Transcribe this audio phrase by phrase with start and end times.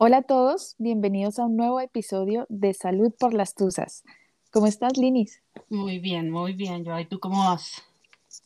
[0.00, 4.04] Hola a todos, bienvenidos a un nuevo episodio de Salud por las Tuzas.
[4.52, 5.42] ¿Cómo estás, Linis?
[5.70, 6.84] Muy bien, muy bien.
[6.84, 7.82] Yo, ¿y tú cómo vas?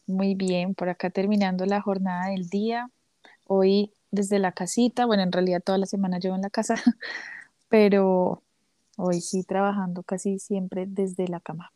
[0.06, 2.90] Muy bien, por acá terminando la jornada del día.
[3.46, 6.74] Hoy desde la casita, bueno, en realidad toda la semana llevo en la casa,
[7.68, 8.42] pero
[8.96, 11.70] hoy sí trabajando casi siempre desde la cama.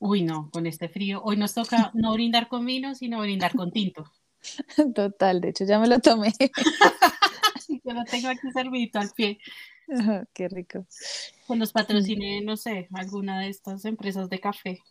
[0.00, 1.22] Uy, no, con este frío.
[1.22, 4.10] Hoy nos toca no brindar con vino, sino brindar con tinto.
[4.92, 6.32] Total, de hecho ya me lo tomé.
[7.68, 9.38] Yo lo tengo aquí servidito al pie.
[10.32, 10.86] qué rico.
[11.46, 14.82] Con los patrocine, no sé, alguna de estas empresas de café.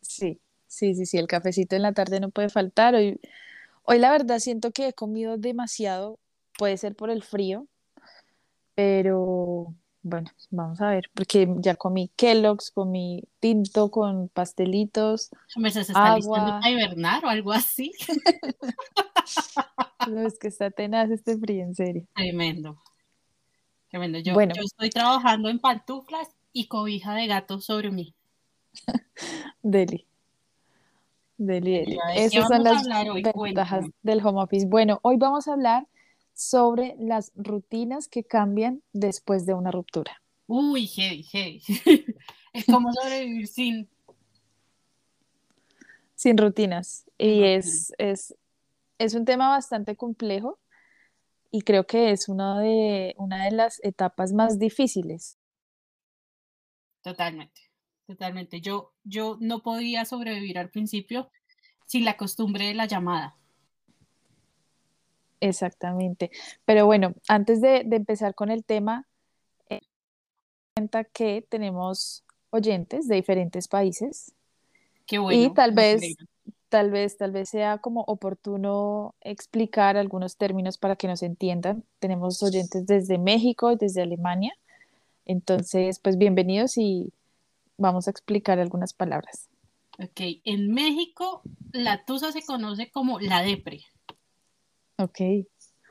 [0.00, 2.94] Sí, sí, sí, sí, el cafecito en la tarde no puede faltar.
[2.94, 3.20] Hoy,
[3.82, 6.18] hoy la verdad siento que he comido demasiado,
[6.56, 7.66] puede ser por el frío,
[8.74, 15.30] pero bueno, vamos a ver, porque ya comí Kellogg's, comí tinto con pastelitos.
[15.56, 16.60] ¿Me se está agua.
[16.62, 17.92] a hibernar o algo así?
[20.08, 22.06] no, es que está tenaz este frío, en serio.
[22.14, 22.80] Tremendo.
[23.90, 24.18] Tremendo.
[24.20, 24.54] Yo, bueno.
[24.56, 28.14] yo estoy trabajando en pantuflas y cobija de gato sobre mí.
[29.62, 30.06] Deli.
[31.36, 31.98] Deli, deli.
[32.14, 32.84] Esas son las
[33.34, 34.66] ventajas del home office.
[34.66, 35.86] Bueno, hoy vamos a hablar
[36.34, 40.22] sobre las rutinas que cambian después de una ruptura.
[40.46, 41.62] Uy, hey, hey.
[42.52, 43.88] es como sobrevivir sin...
[46.14, 47.06] Sin rutinas.
[47.16, 48.34] Y es, es,
[49.00, 50.60] es un tema bastante complejo
[51.50, 55.38] y creo que es una de, una de las etapas más difíciles.
[57.00, 57.62] Totalmente,
[58.06, 58.60] totalmente.
[58.60, 61.30] Yo, yo no podía sobrevivir al principio
[61.86, 63.36] sin la costumbre de la llamada.
[65.40, 66.30] Exactamente.
[66.66, 69.08] Pero bueno, antes de, empezar con el tema,
[69.70, 69.80] eh,
[70.74, 74.34] cuenta que tenemos oyentes de diferentes países.
[75.06, 75.42] Qué bueno.
[75.42, 76.16] Y tal vez,
[76.70, 81.84] tal vez, tal vez sea como oportuno explicar algunos términos para que nos entiendan.
[81.98, 84.54] Tenemos oyentes desde México y desde Alemania.
[85.26, 87.12] Entonces, pues bienvenidos y
[87.76, 89.48] vamos a explicar algunas palabras.
[89.98, 91.42] Ok, en México
[91.72, 93.84] la tusa se conoce como la depre.
[94.96, 95.20] Ok.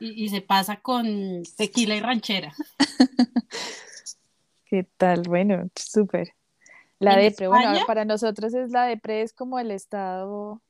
[0.00, 2.54] Y, se pasa con tequila y ranchera.
[4.64, 5.22] ¿Qué tal?
[5.28, 6.32] Bueno, súper.
[6.98, 10.62] La depre, bueno, para nosotros es la depre, es como el estado,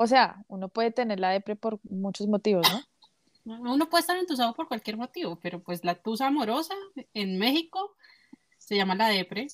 [0.00, 2.66] o sea, uno puede tener la depre por muchos motivos,
[3.44, 3.60] ¿no?
[3.60, 6.74] Uno puede estar entusado por cualquier motivo, pero pues la tusa amorosa
[7.12, 7.94] en México
[8.56, 9.48] se llama la depre.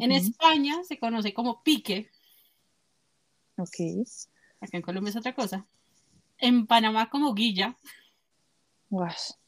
[0.00, 2.10] En España se conoce como pique.
[3.56, 4.06] Ok.
[4.60, 5.64] Acá en Colombia es otra cosa
[6.38, 7.76] en Panamá como guilla.
[8.90, 9.38] Guas.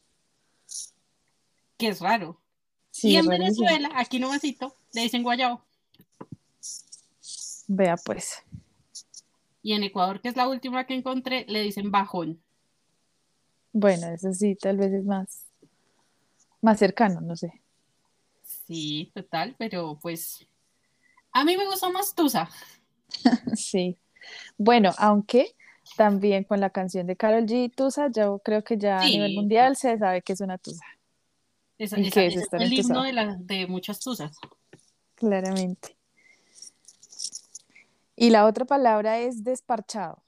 [1.77, 2.41] Que es raro.
[3.03, 5.65] y en Venezuela, aquí no vasito, le dicen guayabo.
[7.67, 8.45] Vea pues.
[9.62, 12.43] Y en Ecuador, que es la última que encontré, le dicen bajón.
[13.72, 15.47] Bueno, eso sí, tal vez es más,
[16.60, 17.53] más cercano, no sé.
[18.43, 20.47] Sí, total, pero pues
[21.32, 22.48] a mí me gusta más Tusa.
[23.54, 23.97] sí.
[24.59, 25.54] Bueno, aunque
[25.97, 29.77] también con la canción de Carol G, Tusa, yo creo que ya a nivel mundial
[29.77, 30.84] se sabe que es una Tusa.
[31.78, 34.37] es, el himno de, de muchas Tusas.
[35.15, 36.00] Claramente.
[38.21, 40.23] Y la otra palabra es desparchado.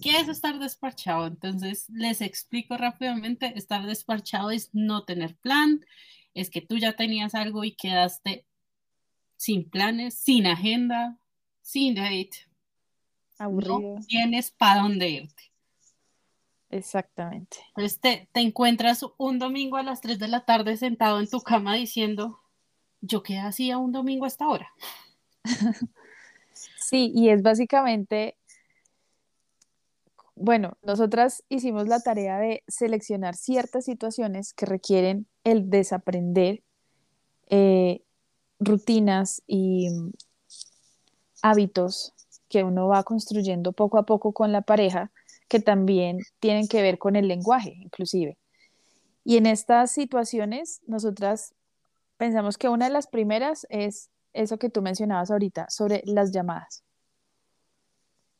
[0.00, 1.26] ¿Qué es estar desparchado?
[1.26, 3.52] Entonces, les explico rápidamente.
[3.58, 5.84] Estar desparchado es no tener plan,
[6.34, 8.46] es que tú ya tenías algo y quedaste
[9.36, 11.18] sin planes, sin agenda,
[11.62, 12.30] sin date,
[13.38, 13.96] Aburrido.
[13.96, 15.42] No tienes para dónde irte.
[16.70, 17.56] Exactamente.
[17.74, 21.74] Entonces te, encuentras un domingo a las 3 de la tarde sentado en tu cama
[21.74, 22.40] diciendo,
[23.00, 24.72] ¿yo qué hacía un domingo a esta hora?
[26.92, 28.36] sí, y es básicamente,
[30.34, 36.62] bueno, nosotras hicimos la tarea de seleccionar ciertas situaciones que requieren el desaprender
[37.48, 38.02] eh,
[38.60, 39.88] rutinas y
[41.40, 42.12] hábitos
[42.50, 45.10] que uno va construyendo poco a poco con la pareja,
[45.48, 48.36] que también tienen que ver con el lenguaje, inclusive.
[49.24, 51.54] Y en estas situaciones, nosotras
[52.18, 56.84] pensamos que una de las primeras es eso que tú mencionabas ahorita, sobre las llamadas.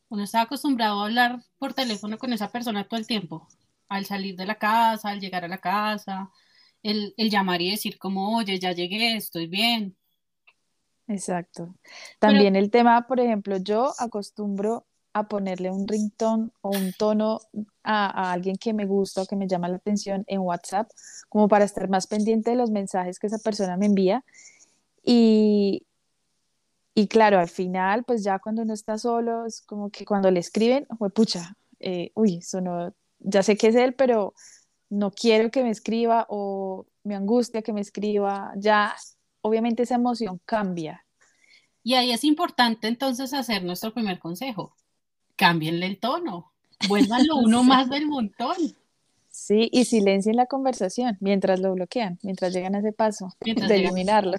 [0.09, 3.47] Uno está acostumbrado a hablar por teléfono con esa persona todo el tiempo,
[3.89, 6.29] al salir de la casa, al llegar a la casa,
[6.83, 9.97] el, el llamar y decir como, oye, ya llegué, estoy bien,
[11.07, 11.75] Exacto.
[12.19, 17.39] También el tema, por ejemplo, yo acostumbro a ponerle un ringtone o un tono
[17.83, 20.89] a, alguien que me gusta o que me llama la atención en WhatsApp,
[21.29, 24.23] como para estar más pendiente de los mensajes que esa persona me envía.
[25.03, 25.85] Y,
[26.93, 30.39] y claro, al final, pues ya cuando uno está solo, es como que cuando le
[30.39, 34.33] escriben, pucha, eh, uy, eso no, ya sé que es él, pero
[34.89, 38.95] no quiero que me escriba o me angustia que me escriba, ya
[39.41, 41.05] obviamente esa emoción cambia.
[41.83, 44.75] Y ahí es importante entonces hacer nuestro primer consejo.
[45.35, 46.53] Cámbienle el tono,
[46.87, 48.55] vuélvanlo uno más del montón.
[49.35, 54.37] Sí, y silencien la conversación mientras lo bloquean, mientras llegan a ese paso de eliminarlo.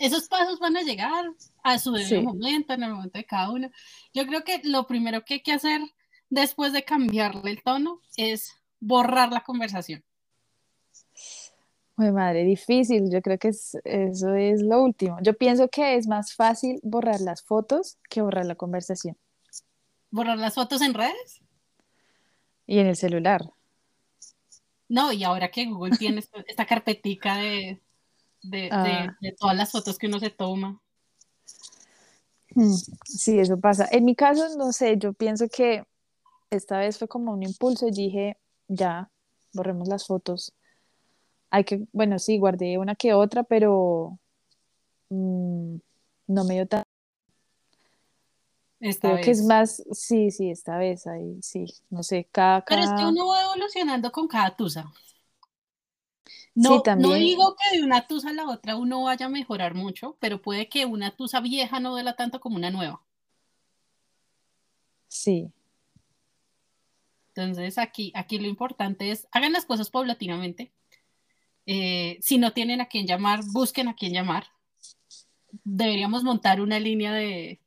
[0.00, 1.24] esos pasos van a llegar
[1.62, 3.70] a su debido momento, en el momento de cada uno.
[4.12, 5.80] Yo creo que lo primero que hay que hacer
[6.28, 10.04] después de cambiarle el tono es borrar la conversación.
[11.96, 13.10] Muy madre, difícil.
[13.10, 15.16] Yo creo que eso es lo último.
[15.22, 19.16] Yo pienso que es más fácil borrar las fotos que borrar la conversación.
[20.10, 21.40] ¿Borrar las fotos en redes?
[22.66, 23.54] Y en el celular.
[24.88, 27.80] No, y ahora que Google tiene esta carpetica de,
[28.70, 29.14] ah.
[29.20, 30.80] de, todas las fotos que uno se toma.
[32.54, 32.74] Hmm,
[33.04, 33.86] sí, eso pasa.
[33.90, 35.84] En mi caso, no sé, yo pienso que
[36.50, 39.10] esta vez fue como un impulso y dije, ya,
[39.52, 40.54] borremos las fotos.
[41.50, 44.18] Hay que, bueno, sí, guardé una que otra, pero
[45.10, 45.76] mm,
[46.28, 46.84] no me dio tan
[48.80, 52.82] esta Creo que es más, sí, sí, esta vez ahí, sí, no sé, cada, Pero
[52.82, 54.92] es que uno va evolucionando con cada tusa.
[56.54, 60.16] No, no digo que de una tusa a la otra uno vaya a mejorar mucho,
[60.18, 63.00] pero puede que una tusa vieja no duela tanto como una nueva.
[65.06, 65.52] Sí.
[67.28, 70.72] Entonces aquí, aquí lo importante es, hagan las cosas paulatinamente.
[71.66, 74.48] Eh, si no tienen a quién llamar, busquen a quién llamar.
[75.62, 77.60] Deberíamos montar una línea de,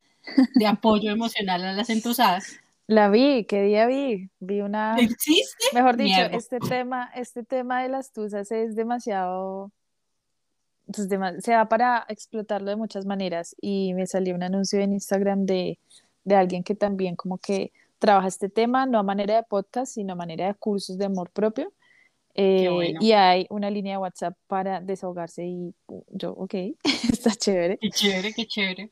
[0.56, 2.60] de apoyo emocional a las entusadas.
[2.88, 4.30] La vi, ¿qué día vi?
[4.40, 4.98] Vi una...
[4.98, 5.66] ¿Existe?
[5.74, 9.72] Mejor dicho, este tema, este tema de las tusas es demasiado...
[10.88, 11.08] Pues,
[11.40, 15.80] se da para explotarlo de muchas maneras y me salió un anuncio en Instagram de,
[16.26, 20.14] de alguien que también como que trabaja este tema, no a manera de podcast, sino
[20.14, 21.72] a manera de cursos de amor propio.
[22.34, 25.74] Eh, y hay una línea de WhatsApp para desahogarse y
[26.10, 26.56] yo, ok,
[27.12, 27.78] está chévere.
[27.78, 28.92] Qué chévere, qué chévere.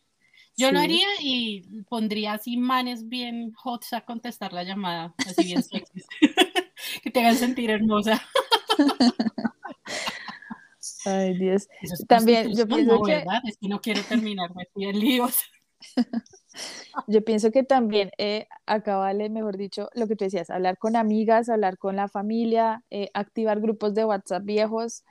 [0.59, 5.63] Yo lo haría y pondría así manes bien hot a contestar la llamada, así bien
[5.63, 6.03] sexy.
[7.03, 8.21] que te hagan sentir hermosa.
[11.05, 11.67] Ay, Dios.
[12.07, 13.23] También yo pienso que...
[13.45, 15.39] Es que no quiero terminar, me estoy en líos.
[17.07, 20.97] Yo pienso que también eh, acá vale, mejor dicho, lo que tú decías, hablar con
[20.97, 25.05] amigas, hablar con la familia, eh, activar grupos de WhatsApp viejos,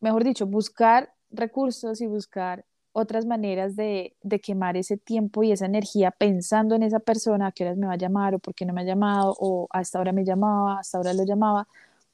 [0.00, 6.12] mejor dicho, buscar recursos y buscar otras maneras de, quemar ese tiempo y esa energía
[6.12, 8.72] pensando en esa persona, a qué horas me va a llamar o por qué no
[8.72, 11.66] me ha llamado o hasta ahora me llamaba, hasta ahora lo llamaba,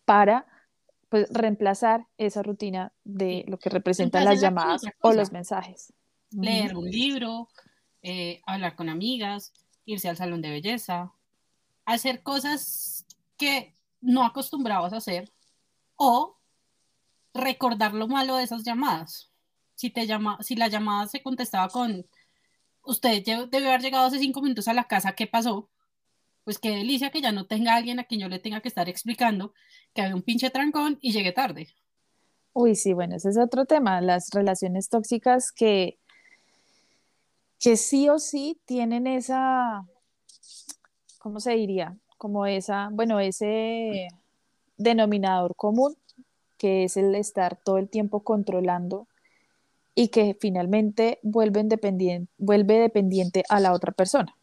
[0.07, 0.47] para
[1.11, 5.93] pues, reemplazar esa rutina de lo que representan las llamadas o los mensajes.
[6.31, 7.49] Leer un libro,
[8.01, 9.53] eh, hablar con amigas,
[9.85, 11.13] irse al salón de belleza,
[11.85, 13.05] hacer cosas
[13.37, 15.31] que no acostumbrabas a hacer
[15.97, 16.39] o
[17.35, 19.30] recordar lo malo de esas llamadas
[19.81, 22.07] si, te llama, si la llamada se contestaba con,
[22.83, 25.71] usted debe haber llegado hace cinco minutos a la casa, ¿qué pasó?
[26.45, 28.91] Pues qué delicia que ya no tenga alguien a quien yo le tenga que estar
[28.91, 29.55] explicando
[29.95, 31.69] que había un pinche trancón y llegué tarde.
[32.53, 35.99] Uy, sí, bueno, ese es otro tema, las relaciones tóxicas que,
[37.59, 39.87] que sí o sí tienen esa,
[41.19, 41.97] ¿cómo se diría?
[42.19, 44.09] Como esa, bueno, ese
[44.77, 45.97] denominador común,
[46.59, 49.07] que es el estar todo el tiempo controlando
[50.01, 51.69] y que finalmente vuelven
[52.39, 54.35] vuelve dependiente a la otra persona.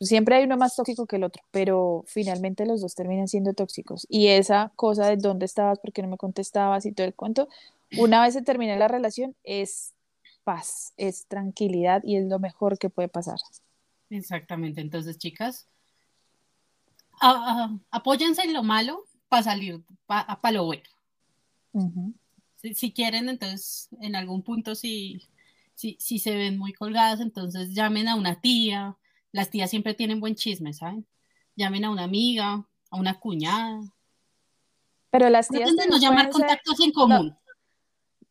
[0.00, 4.06] Siempre hay uno más tóxico que el otro, pero finalmente los dos terminan siendo tóxicos.
[4.08, 7.46] Y esa cosa de dónde estabas, por qué no me contestabas y todo el cuento,
[7.98, 9.92] una vez se termina la relación, es
[10.44, 13.36] paz, es tranquilidad y es lo mejor que puede pasar.
[14.08, 14.80] Exactamente.
[14.80, 15.66] Entonces, chicas,
[17.90, 20.88] apóyense en lo malo para salir para lo bueno
[22.56, 25.22] si, quieren, entonces en algún punto si,
[25.74, 28.96] si, si se ven muy colgadas, entonces llamen a una tía.
[29.32, 31.06] Las tías siempre tienen buen chisme, ¿saben?
[31.54, 33.80] Llamen a una amiga, a una cuñada.
[35.10, 35.70] Pero las tías...
[35.88, 37.36] no llamar contactos en común.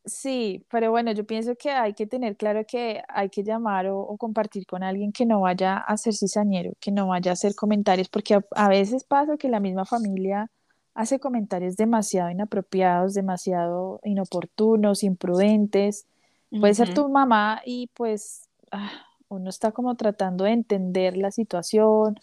[0.06, 4.16] Sí, pero bueno, yo pienso que hay que tener claro que hay que llamar o,
[4.18, 8.08] compartir con alguien que no vaya a ser cizañero, que no vaya a hacer comentarios,
[8.10, 10.52] porque a veces pasa que la misma familia
[10.96, 16.08] hace comentarios demasiado inapropiados, demasiado inoportunos, imprudentes.
[16.50, 18.92] Puede ser tu mamá y pues ah,
[19.28, 22.18] uno está como tratando de entender la situación,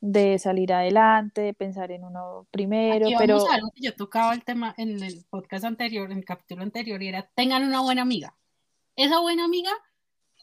[0.00, 3.50] de salir adelante, de pensar en uno primero, pero...
[3.50, 7.08] algo que yo tocaba el tema en el podcast anterior, en el capítulo anterior, y
[7.08, 8.34] era, tengan una buena amiga.
[8.94, 9.70] Esa buena amiga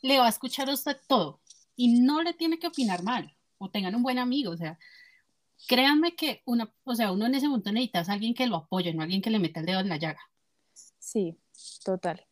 [0.01, 1.39] le va a escuchar a usted todo
[1.75, 4.77] y no le tiene que opinar mal, o tengan un buen amigo, o sea,
[5.67, 8.93] créanme que una, o sea, uno en ese momento necesita a alguien que lo apoye,
[8.93, 10.22] no alguien que le meta el dedo en la llaga.
[11.00, 11.38] Sí,
[11.84, 12.25] total.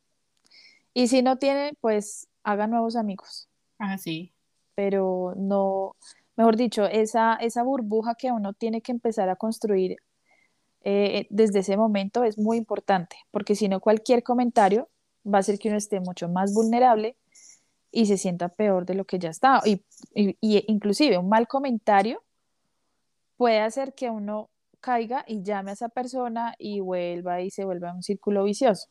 [0.93, 3.47] Y si no tiene, pues haga nuevos amigos.
[3.79, 4.33] Ah, sí.
[4.75, 5.95] Pero no,
[6.35, 9.97] mejor dicho, esa, esa burbuja que uno tiene que empezar a construir
[10.83, 14.89] eh, desde ese momento es muy importante, porque si no cualquier comentario
[15.25, 17.15] va a hacer que uno esté mucho más vulnerable
[17.91, 19.61] y se sienta peor de lo que ya está.
[19.65, 19.85] Y,
[20.15, 22.23] y, inclusive un mal comentario
[23.41, 27.91] puede hacer que uno caiga y llame a esa persona y vuelva y se vuelva
[27.91, 28.87] un círculo vicioso.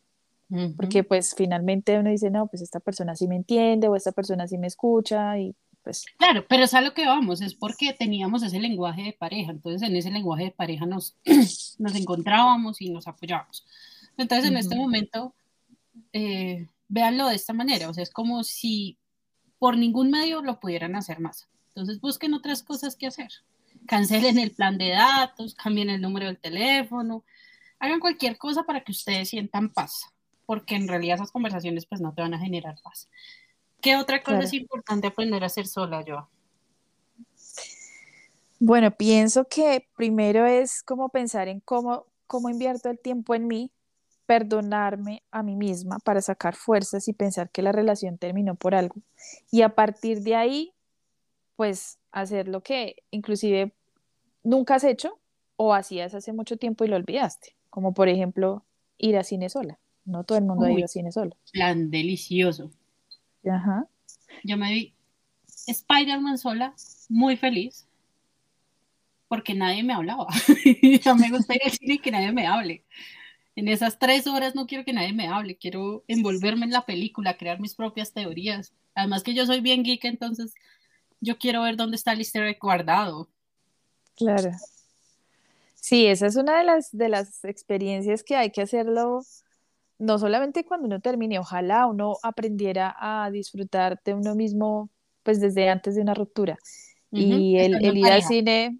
[0.76, 4.48] Porque pues finalmente uno dice, no, pues esta persona sí me entiende o esta persona
[4.48, 5.54] sí me escucha y
[5.84, 6.04] pues...
[6.18, 9.88] Claro, pero es a lo que vamos, es porque teníamos ese lenguaje de pareja, entonces
[9.88, 11.16] en ese lenguaje de pareja nos,
[11.78, 13.64] nos encontrábamos y nos apoyábamos.
[14.16, 15.32] Entonces en este momento,
[16.12, 18.98] eh, véanlo de esta manera, o sea, es como si
[19.60, 21.48] por ningún medio lo pudieran hacer más.
[21.68, 23.30] Entonces busquen otras cosas que hacer.
[23.90, 27.24] Cancelen el plan de datos, cambien el número del teléfono,
[27.80, 30.06] hagan cualquier cosa para que ustedes sientan paz
[30.50, 33.08] porque en realidad esas conversaciones pues no te van a generar paz.
[33.80, 36.28] ¿Qué otra cosa es importante aprender a hacer sola, yo?
[38.58, 43.70] Bueno, pienso que primero es como pensar en cómo, cómo invierto el tiempo en mí,
[44.26, 48.96] perdonarme a mí misma para sacar fuerzas y pensar que la relación terminó por algo.
[49.52, 50.74] Y a partir de ahí,
[51.54, 53.72] pues hacer lo que inclusive
[54.42, 55.18] nunca has hecho
[55.56, 58.64] o hacías hace mucho tiempo y lo olvidaste, como por ejemplo
[58.98, 59.78] ir a cine sola.
[60.04, 61.36] No todo el mundo ha ido al cine solo.
[61.52, 62.70] Plan delicioso.
[63.44, 63.86] Ajá.
[64.44, 64.94] Yo me vi
[65.66, 66.74] Spider-Man sola,
[67.08, 67.86] muy feliz,
[69.28, 70.26] porque nadie me hablaba.
[71.02, 72.84] ya me gusta ir al cine y que nadie me hable.
[73.56, 77.36] En esas tres horas no quiero que nadie me hable, quiero envolverme en la película,
[77.36, 78.72] crear mis propias teorías.
[78.94, 80.54] Además que yo soy bien geek, entonces
[81.20, 83.28] yo quiero ver dónde está el easter guardado.
[84.16, 84.50] Claro.
[85.74, 89.22] Sí, esa es una de las, de las experiencias que hay que hacerlo
[90.00, 94.88] no solamente cuando uno termine, ojalá uno aprendiera a disfrutar de uno mismo,
[95.22, 96.56] pues desde antes de una ruptura.
[97.12, 98.78] Y el, ir al cine,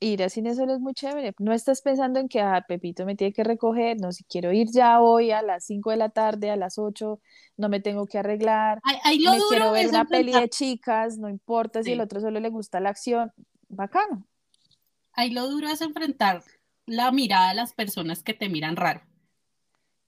[0.00, 1.34] ir al cine solo es muy chévere.
[1.38, 4.68] No estás pensando en que ah, Pepito me tiene que recoger, no, si quiero ir
[4.72, 7.20] ya hoy a las 5 de la tarde, a las 8,
[7.58, 11.92] no me tengo que arreglar, me quiero ver una peli de chicas, no importa si
[11.92, 13.30] el otro solo le gusta la acción,
[13.68, 14.26] bacano.
[15.14, 16.42] Ahí lo duro es enfrentar
[16.86, 19.02] la mirada de las personas que te miran raro.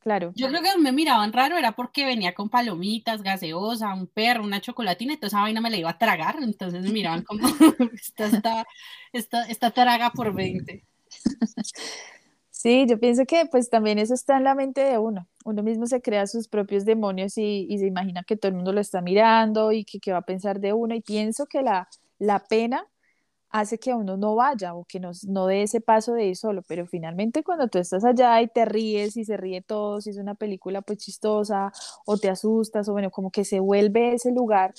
[0.04, 0.32] Claro.
[0.34, 4.60] Yo creo que me miraban raro era porque venía con palomitas, gaseosa, un perro, una
[4.60, 7.48] chocolatina, entonces esa vaina me la iba a tragar, entonces me miraban como,
[7.94, 8.66] esta,
[9.14, 10.84] esta, esta, traga por 20.
[12.50, 15.26] Sí, yo pienso que pues también eso está en la mente de uno.
[15.44, 18.74] Uno mismo se crea sus propios demonios y, y se imagina que todo el mundo
[18.74, 20.94] lo está mirando y que, que va a pensar de uno.
[20.94, 22.86] Y pienso que la, la pena
[23.54, 26.62] hace que uno no vaya o que no, no dé ese paso de ir solo,
[26.66, 30.16] pero finalmente cuando tú estás allá y te ríes y se ríe todo, si es
[30.18, 31.70] una película pues chistosa
[32.04, 34.74] o te asustas o bueno, como que se vuelve ese lugar,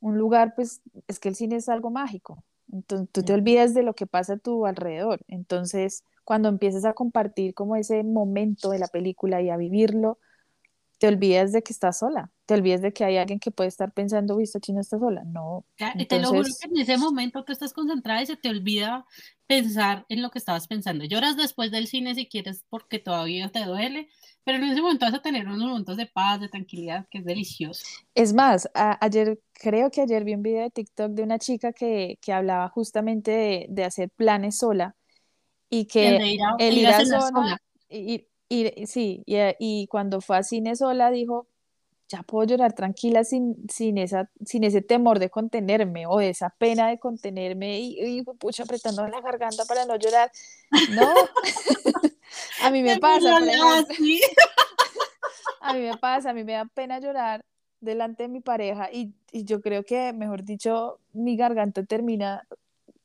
[0.00, 2.42] un lugar pues es que el cine es algo mágico,
[2.72, 6.94] entonces tú te olvidas de lo que pasa a tu alrededor, entonces cuando empiezas a
[6.94, 10.18] compartir como ese momento de la película y a vivirlo,
[11.02, 13.90] te olvidas de que estás sola, te olvidas de que hay alguien que puede estar
[13.90, 15.24] pensando, visto chino está sola.
[15.24, 15.66] No.
[15.96, 19.04] Y te lo juro que en ese momento tú estás concentrada y se te olvida
[19.48, 21.04] pensar en lo que estabas pensando.
[21.04, 24.10] Lloras después del cine si quieres porque todavía te duele,
[24.44, 27.24] pero en ese momento vas a tener unos momentos de paz, de tranquilidad, que es
[27.24, 27.84] delicioso.
[28.14, 32.16] Es más, ayer, creo que ayer vi un video de TikTok de una chica que,
[32.22, 34.94] que hablaba justamente de, de, hacer planes sola
[35.68, 36.16] y que
[36.60, 37.60] el ir a, sola,
[38.52, 41.46] y sí, y, y, cuando fue a cine sola dijo,
[42.08, 46.88] ya puedo llorar tranquila sin, sin, esa, sin ese temor de contenerme o esa pena
[46.88, 50.30] de contenerme y, y pucha, apretando la garganta para no llorar.
[50.90, 51.14] No,
[52.62, 53.38] a mí me pasa.
[55.62, 57.42] a mí me pasa, a mí me da pena llorar
[57.80, 62.46] delante de mi pareja y, y yo creo que, mejor dicho, mi garganta termina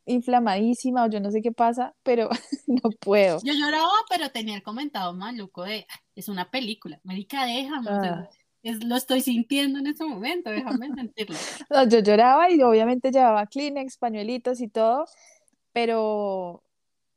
[0.07, 2.29] inflamadísima o yo no sé qué pasa, pero
[2.67, 3.39] no puedo.
[3.43, 5.85] Yo lloraba, pero tenía el comentado maluco de,
[6.15, 8.29] es una película, Marica, déjame, ah.
[8.63, 11.37] es, lo estoy sintiendo en ese momento, déjame sentirlo.
[11.89, 15.05] yo lloraba y obviamente llevaba Kleenex, pañuelitos y todo,
[15.73, 16.63] pero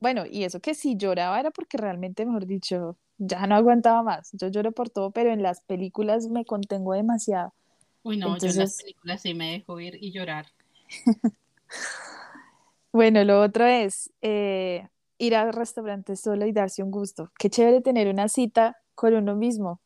[0.00, 4.30] bueno, y eso que sí lloraba era porque realmente, mejor dicho, ya no aguantaba más.
[4.32, 7.52] Yo lloro por todo, pero en las películas me contengo demasiado.
[8.02, 10.46] Uy, no, yo en las películas sí me dejo ir y llorar.
[12.92, 17.30] Bueno, lo otro es eh, ir al restaurante solo y darse un gusto.
[17.38, 19.80] Qué chévere tener una cita con uno mismo,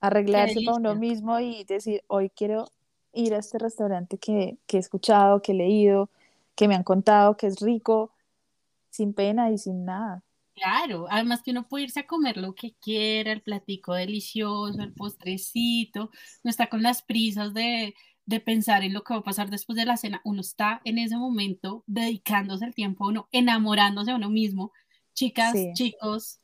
[0.00, 2.66] arreglarse para uno mismo y decir, hoy quiero
[3.12, 6.10] ir a este restaurante que, que he escuchado, que he leído,
[6.54, 8.12] que me han contado, que es rico,
[8.90, 10.22] sin pena y sin nada.
[10.54, 14.94] Claro, además que uno puede irse a comer lo que quiera, el platico delicioso, el
[14.94, 16.10] postrecito,
[16.42, 17.94] no está con las prisas de,
[18.26, 20.98] de pensar en lo que va a pasar después de la cena, uno está en
[20.98, 24.72] ese momento dedicándose el tiempo a uno, enamorándose a uno mismo.
[25.14, 26.40] Chicas, chicos,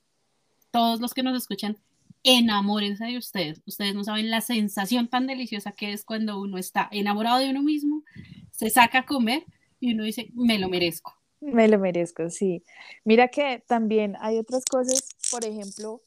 [0.70, 1.76] todos los que nos escuchan,
[2.22, 3.60] enamórense de ustedes.
[3.66, 7.62] Ustedes no saben la sensación tan deliciosa que es cuando uno está enamorado de uno
[7.62, 8.04] mismo,
[8.52, 9.44] se saca a comer
[9.80, 11.14] y uno dice, me lo merezco.
[11.40, 12.62] Me lo merezco, sí.
[13.04, 16.00] Mira que también hay otras cosas, por ejemplo,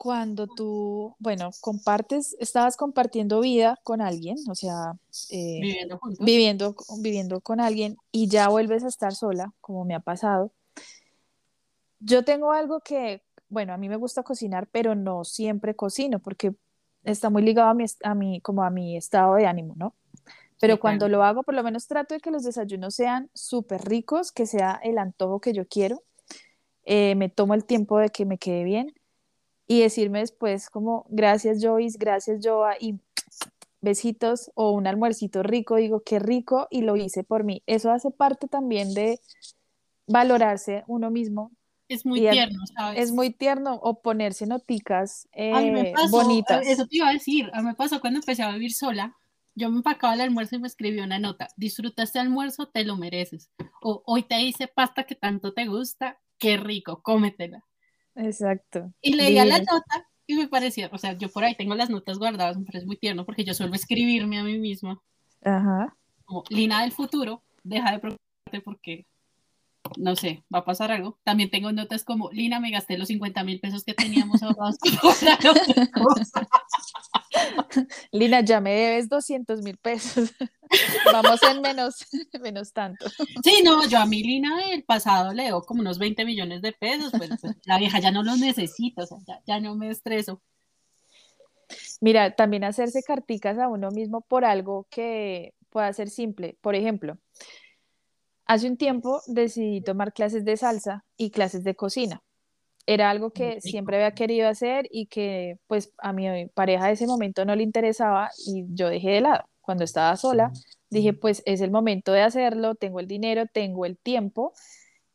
[0.00, 4.94] cuando tú, bueno, compartes, estabas compartiendo vida con alguien, o sea,
[5.28, 10.00] eh, viviendo, viviendo, viviendo con alguien y ya vuelves a estar sola, como me ha
[10.00, 10.52] pasado.
[11.98, 16.54] Yo tengo algo que, bueno, a mí me gusta cocinar, pero no siempre cocino porque
[17.04, 19.94] está muy ligado a mi, a mi, como a mi estado de ánimo, ¿no?
[20.60, 24.32] Pero cuando lo hago, por lo menos trato de que los desayunos sean súper ricos,
[24.32, 26.02] que sea el antojo que yo quiero.
[26.84, 28.94] Eh, me tomo el tiempo de que me quede bien
[29.70, 32.98] y decirme después como gracias Joyce, gracias Joa y
[33.80, 37.62] besitos o un almuercito rico, digo qué rico y lo hice por mí.
[37.66, 39.20] Eso hace parte también de
[40.08, 41.52] valorarse uno mismo.
[41.86, 42.98] Es muy tierno, ¿sabes?
[42.98, 46.66] Es muy tierno o ponerse noticas eh, bonitas.
[46.66, 49.16] Eso te iba a decir, a mí me pasó cuando empecé a vivir sola
[49.54, 51.48] yo me empacaba el almuerzo y me escribí una nota.
[51.56, 53.50] Disfrutaste el almuerzo, te lo mereces.
[53.82, 57.64] O hoy te hice pasta que tanto te gusta, qué rico, cómetela.
[58.14, 58.92] Exacto.
[59.00, 62.18] Y leía la nota y me parecía, o sea, yo por ahí tengo las notas
[62.18, 65.00] guardadas, me parece muy tierno porque yo suelo escribirme a mí misma.
[65.42, 65.96] Ajá.
[66.24, 69.06] Como Lina del futuro, deja de preocuparte porque
[69.98, 71.18] no sé, va a pasar algo.
[71.24, 74.76] También tengo notas como, Lina, me gasté los 50 mil pesos que teníamos ahorrados.
[78.12, 80.32] Lina, ya me debes 200 mil pesos.
[81.12, 82.06] Vamos en menos,
[82.42, 83.06] menos tanto.
[83.42, 86.72] Sí, no, yo a mi Lina del pasado le doy como unos 20 millones de
[86.72, 89.90] pesos, pues, pues, la vieja ya no los necesita, o sea, ya, ya no me
[89.90, 90.42] estreso.
[92.00, 96.56] Mira, también hacerse carticas a uno mismo por algo que pueda ser simple.
[96.60, 97.18] Por ejemplo,
[98.50, 102.20] Hace un tiempo decidí tomar clases de salsa y clases de cocina.
[102.90, 107.06] Era algo que siempre había querido hacer y que pues a mi pareja de ese
[107.06, 109.44] momento no le interesaba y yo dejé de lado.
[109.60, 110.50] Cuando estaba sola,
[110.90, 114.54] dije pues es el momento de hacerlo, tengo el dinero, tengo el tiempo,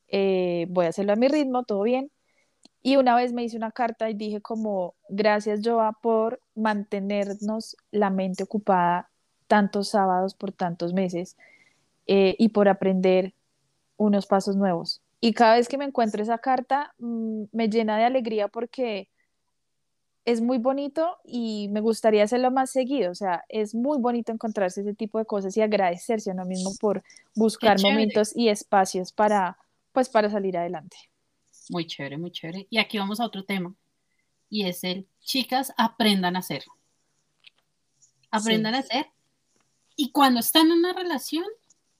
[0.08, 2.12] eh, voy a hacerlo a mi ritmo, todo bien.
[2.82, 8.10] Y una vez me hice una carta y dije como, gracias Joa por mantenernos la
[8.10, 9.10] mente ocupada
[9.48, 11.36] tantos sábados por tantos meses
[12.08, 13.34] eh, y por aprender
[13.98, 15.02] unos pasos nuevos.
[15.22, 19.10] Y cada vez que me encuentro esa carta, mm, me llena de alegría porque
[20.26, 23.12] es muy bonito y me gustaría hacerlo más seguido.
[23.12, 26.72] O sea, es muy bonito encontrarse ese tipo de cosas y agradecerse a uno mismo
[26.80, 27.04] por
[27.36, 29.58] buscar momentos y espacios para,
[29.92, 30.98] pues, para salir adelante.
[31.70, 32.68] Muy chévere, muy chévere.
[32.70, 33.74] Y aquí vamos a otro tema.
[34.50, 36.64] Y es el, chicas, aprendan a hacer.
[38.32, 39.08] Aprendan a hacer.
[39.96, 41.46] Y cuando están en una relación,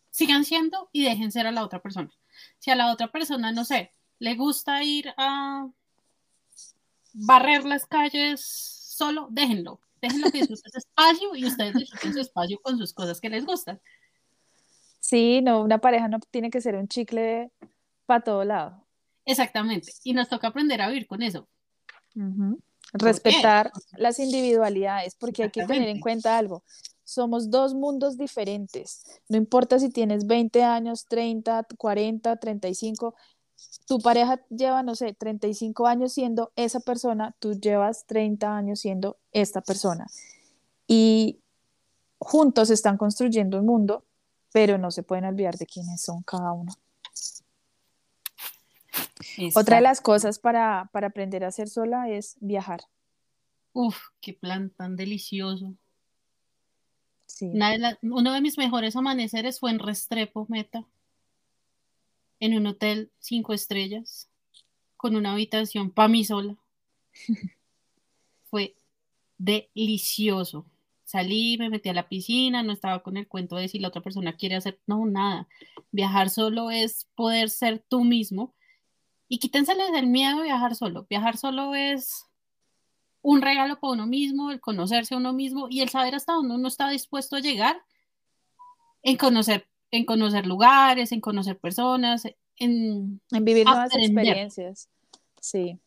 [0.10, 2.12] sigan siendo y dejen ser a la otra persona.
[2.60, 5.68] Si a la otra persona, no sé, le gusta ir a
[7.14, 9.80] barrer las calles solo, déjenlo.
[10.02, 13.46] Déjenlo que disfrute ese espacio y ustedes disfruten su espacio con sus cosas que les
[13.46, 13.80] gustan.
[15.00, 17.52] Sí, no, una pareja no tiene que ser un chicle
[18.06, 18.86] para todo lado.
[19.26, 19.92] Exactamente.
[20.04, 21.48] Y nos toca aprender a vivir con eso.
[22.94, 26.64] Respetar las individualidades, porque hay que tener en cuenta algo
[27.06, 29.06] somos dos mundos diferentes.
[29.30, 33.16] No importa si tienes 20 años, 30, 40, 35,
[33.88, 39.18] tu pareja lleva, no sé, 35 años siendo esa persona, tú llevas 30 años siendo
[39.32, 40.08] esta persona.
[40.88, 41.40] Y
[42.18, 44.04] juntos están construyendo un mundo,
[44.52, 46.74] pero no se pueden olvidar de quiénes son cada uno.
[49.56, 52.82] Otra de las cosas para, para aprender a ser sola es viajar.
[53.74, 55.76] Uf, qué plan tan delicioso
[58.02, 60.86] uno de mis mejores amaneceres fue en Restrepo, Meta,
[62.40, 64.30] en un hotel cinco estrellas,
[64.98, 66.58] con una habitación para mí sola.
[68.46, 68.76] fue
[69.38, 70.66] delicioso.
[71.04, 74.02] Salí, me metí a la piscina, no estaba con el cuento de si la otra
[74.02, 75.48] persona quiere hacer, no, nada.
[75.92, 78.56] Viajar solo es poder ser tú mismo
[79.28, 81.06] y quítensele el miedo a viajar solo.
[81.10, 82.26] Viajar solo es
[83.26, 86.54] un regalo para uno mismo, el conocerse a uno mismo y el saber hasta dónde
[86.54, 87.76] uno está dispuesto a llegar
[89.02, 92.24] en conocer, en conocer lugares, en conocer personas,
[92.58, 94.90] en, vivir nuevas experiencias.
[95.42, 95.80] Sí.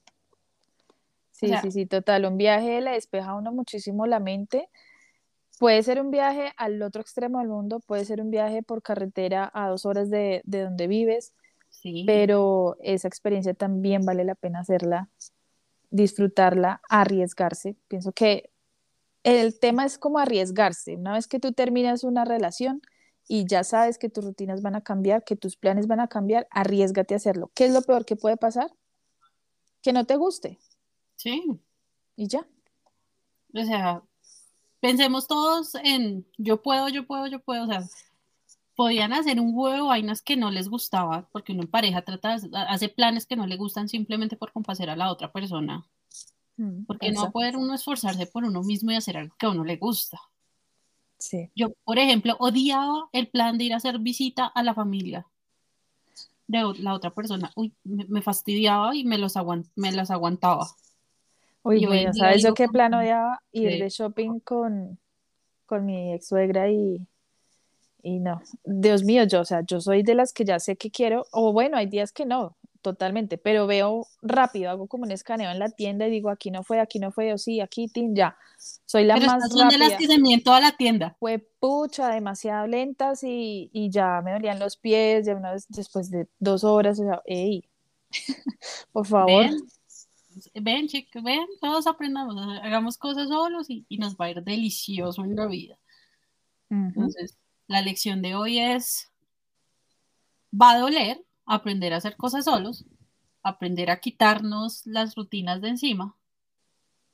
[1.30, 2.24] Sí, sí, sí, total.
[2.24, 4.68] Un viaje le despeja a uno muchísimo la mente.
[5.60, 9.48] Puede ser un viaje al otro extremo del mundo, puede ser un viaje por carretera
[9.54, 11.34] a dos horas de, de donde vives,
[11.70, 12.02] Sí.
[12.04, 15.08] pero esa experiencia también vale la pena hacerla,
[15.90, 17.76] disfrutarla, arriesgarse.
[17.88, 18.50] Pienso que
[19.22, 20.96] el tema es como arriesgarse.
[20.96, 22.82] Una vez que tú terminas una relación
[23.26, 26.46] y ya sabes que tus rutinas van a cambiar, que tus planes van a cambiar,
[26.50, 27.50] arriesgate a hacerlo.
[27.54, 28.72] ¿Qué es lo peor que puede pasar?
[29.82, 30.58] Que no te guste.
[31.16, 31.60] Sí.
[32.16, 32.46] Y ya.
[33.54, 34.02] O sea,
[34.80, 37.64] pensemos todos en yo puedo, yo puedo, yo puedo.
[37.64, 37.84] O sea,
[38.78, 42.36] podían hacer un huevo de vainas que no les gustaba, porque uno en pareja trata,
[42.68, 45.84] hace planes que no le gustan simplemente por complacer a la otra persona.
[46.56, 49.64] Mm, Porque no poder uno esforzarse por uno mismo y hacer algo que a uno
[49.64, 50.20] le gusta.
[51.18, 51.50] Sí.
[51.56, 55.26] Yo, por ejemplo, odiaba el plan de ir a hacer visita a la familia
[56.46, 57.50] de la otra persona.
[57.56, 60.68] Uy, me, me fastidiaba y me, los aguant me las aguantaba.
[61.64, 63.42] Uy, Y hoy en bueno, día ¿sabes yo qué plan odiaba?
[63.50, 65.00] Ir de shopping con,
[65.66, 67.04] con mi ex suegra y,
[68.02, 68.40] y no.
[68.64, 71.52] Dios mío, yo, o sea, yo soy de las que ya sé que quiero, o
[71.52, 75.68] bueno, hay días que no, totalmente, pero veo rápido, hago como un escaneo en la
[75.68, 78.36] tienda y digo, aquí no fue, aquí no fue, o sí, aquí, tin, ya.
[78.86, 81.16] Soy la Pero más estas son de las que se miden toda la tienda.
[81.20, 86.10] Fue pucha, demasiado lentas y, y ya me dolían los pies, ya una vez después
[86.10, 87.64] de dos horas, o sea, ey,
[88.92, 89.44] por favor.
[89.44, 89.62] Ven,
[90.54, 95.24] ven, chicos, ven, todos aprendamos, hagamos cosas solos y, y nos va a ir delicioso
[95.24, 95.78] en la vida.
[96.70, 99.12] Entonces, la lección de hoy es,
[100.52, 102.84] va a doler aprender a hacer cosas solos,
[103.42, 106.14] aprender a quitarnos las rutinas de encima,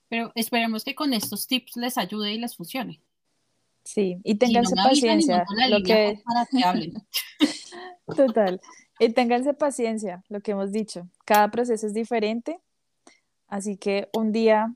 [0.08, 3.00] pero esperemos que con estos tips les ayude y les funcione.
[3.84, 6.94] Sí, y Si no ténganse paciencia, lo que, para que hablen.
[8.16, 8.60] total,
[8.98, 12.58] y ténganse paciencia, lo que hemos dicho, cada proceso es diferente,
[13.46, 14.74] así que un día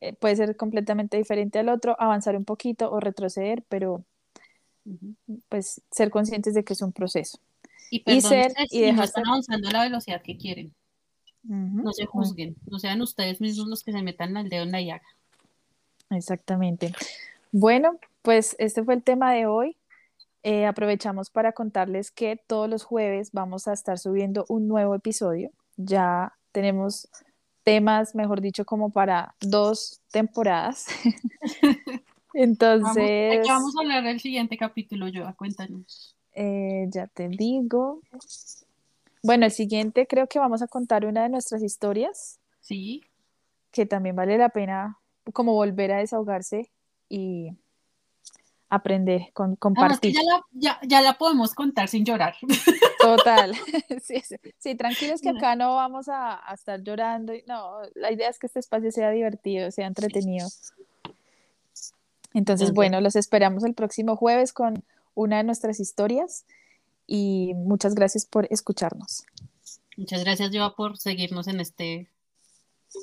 [0.00, 4.04] eh, puede ser completamente diferente al otro, avanzar un poquito o retroceder, pero.
[5.48, 7.38] Pues ser conscientes de que es un proceso.
[7.90, 10.74] Y Y perdónense ser, y no dejar están avanzando a la velocidad que quieren.
[11.42, 14.80] No se juzguen, no sean ustedes mismos los que se metan el dedo en la
[14.80, 15.06] llaga.
[16.10, 16.94] Exactamente.
[17.52, 19.76] Bueno, pues este fue el tema de hoy.
[20.42, 25.50] Eh, aprovechamos para contarles que todos los jueves vamos a estar subiendo un nuevo episodio.
[25.76, 27.08] Ya tenemos
[27.62, 30.86] temas, mejor dicho, como para dos temporadas.
[32.34, 35.34] Vamos, ¿de Entonces, qué vamos a hablar el siguiente capítulo, Joa?
[35.34, 36.16] Cuéntanos.
[36.32, 38.00] eh, ya te digo.
[39.22, 43.02] Bueno, el siguiente creo que vamos a contar una de nuestras historias, Sí,
[43.70, 44.98] que también vale la pena
[45.32, 46.70] como volver a desahogarse
[47.08, 47.50] y
[48.68, 50.14] aprender, con, además compartir.
[50.14, 52.34] ya la, ya, ya la podemos contar sin llorar.
[53.00, 53.52] Total.
[54.02, 57.32] Sí, sí, sí, tranquilos que acá no vamos a, a estar llorando.
[57.46, 60.48] No, la idea es que este espacio sea divertido, sea entretenido.
[62.34, 66.44] Entonces, bueno, los esperamos el próximo jueves con una de nuestras historias
[67.06, 69.24] y muchas gracias por escucharnos.
[69.96, 72.10] muchas gracias, Joa, por seguirnos en este,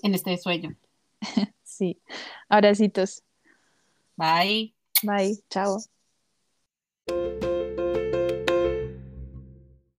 [0.04, 0.76] en este sueño.
[1.64, 2.02] Sí,
[2.50, 3.24] abracitos.
[4.18, 4.76] Bye.
[5.04, 5.80] Bye, chao.